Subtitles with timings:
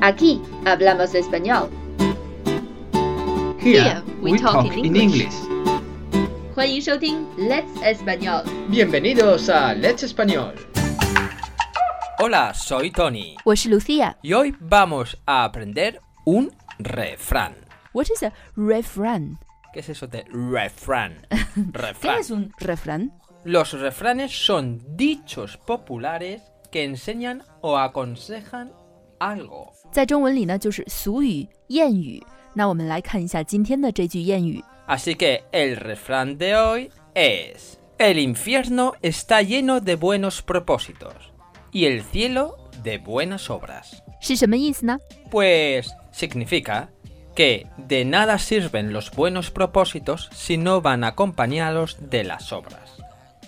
[0.00, 1.68] Aquí, hablamos español.
[3.60, 4.94] Here we talk in
[7.94, 8.44] Español.
[8.70, 10.52] Bienvenidos a Let's Español.
[12.20, 13.36] Hola, soy Tony.
[13.44, 17.54] 我是 lucía Y hoy vamos a aprender un refrán.
[17.92, 19.38] What is a refrán?
[19.74, 21.26] ¿Qué es eso de refrán?
[21.72, 21.94] refrán.
[22.14, 23.10] ¿Qué es un refrán?
[23.44, 28.70] Los refranes son dichos populares que enseñan o aconsejan
[29.18, 29.72] algo.
[34.86, 41.14] Así que el refrán de hoy es: El infierno está lleno de buenos propósitos
[41.72, 44.04] y el cielo de buenas obras.
[45.32, 46.90] Pues significa
[47.34, 53.01] que de nada sirven los buenos propósitos si no van acompañados de las obras.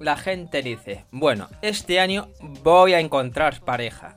[0.00, 2.28] la gente dice, bueno, este año
[2.62, 4.14] voy a encontrar pareja,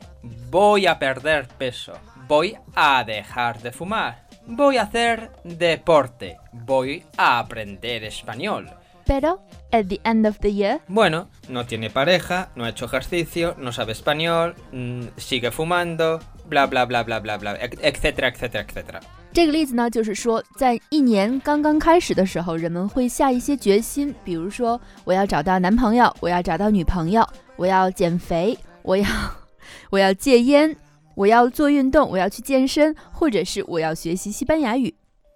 [0.49, 1.93] voy a perder peso,
[2.27, 8.69] voy a dejar de fumar, voy a hacer deporte, voy a aprender español.
[9.05, 10.81] Pero, at the end of the year...
[10.87, 16.67] Bueno, no tiene pareja, no ha hecho ejercicio, no sabe español, mm, sigue fumando, bla,
[16.67, 18.99] bla, bla, bla, bla, bla, etcétera, etcétera, etcétera.
[19.31, 27.23] 这个例子呢，就是说，在一年刚刚开始的时候，人们会下一些决心，比如说我要找到男朋友，我要找到女朋友，
[27.55, 29.07] 我要减肥，我要
[29.91, 30.75] 我要戒烟，
[31.13, 34.93] 我要做运动，我要去健身，或者是我要学习西班牙语。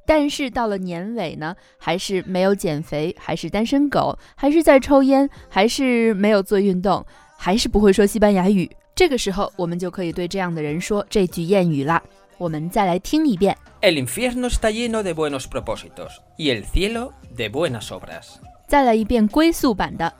[0.07, 7.05] 但是到了年尾呢，还是没有减肥，还是单身狗，还是在抽烟，还是没有做运动，
[7.37, 8.69] 还是不会说西班牙语。
[8.95, 12.01] 这个时候，我们就可以对这样的人说这句谚语啦。
[12.37, 13.55] 我们再来听一遍。
[13.81, 18.39] El infierno está lleno de buenos propósitos y el cielo de buenas obras。
[18.67, 20.11] 再来一遍归宿版的。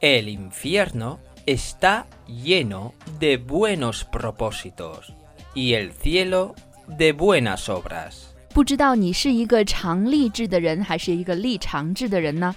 [0.00, 5.12] El infierno está lleno de buenos propósitos
[5.54, 6.54] y el cielo
[6.88, 8.28] de buenas obras。
[8.54, 12.54] 不知道你是一个常立志的人，还是一个立常志的人呢？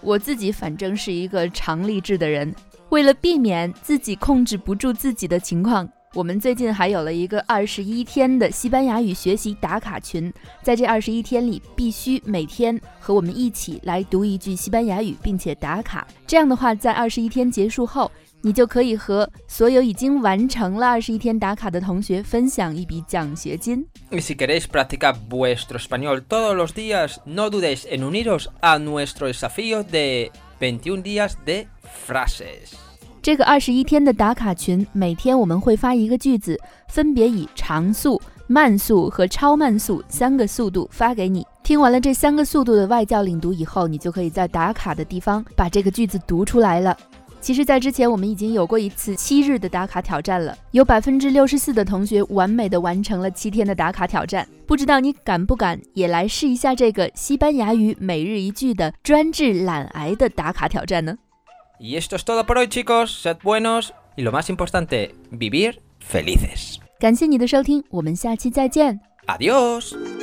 [0.00, 2.54] 我自己反正是一个常立志的人，
[2.90, 5.88] 为了避免自己控制不住自己的情况。
[6.14, 10.30] 我们最近还有了一个二十一天的西班牙语学习打卡群，
[10.62, 16.06] 在这二十一天里，必须每天和我们一起来读一句西班牙语，并且打卡。
[16.26, 18.12] 这样的话，在二十一天结束后，
[18.42, 23.82] 你就可以和所有已经完成了二十一天打卡的同学分享一笔奖学金。
[24.10, 30.30] Si queréis practicar vuestro español todos los días, no dudéis en uniros a nuestro desafío de
[30.60, 31.66] veintiún días de
[32.06, 32.91] frases.
[33.22, 41.46] 这个二十一天的打卡群，每天我们会发一个句子，分别以长速、慢速和超慢速三个速度发给你。
[41.62, 46.96] 听完了这三个速度的外教领读以后，你就可以在打卡的地方把这个句子读出来了。
[47.40, 54.46] 其实，在之前我们已经有过一次七日的打卡挑战了，有百分之六十四的同学完美的完成了七天的打卡挑战。
[54.66, 61.16] 不知道你敢不敢也来试一下这个西班牙语每日一句的专治懒癌的打卡挑战呢？
[61.82, 63.12] Y esto es todo por hoy, chicos.
[63.22, 66.80] Sed buenos y lo más importante, vivir felices.
[69.26, 70.21] Adiós.